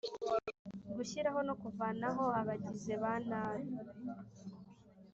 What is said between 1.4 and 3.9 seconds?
no kuvanaho abagize ba nabi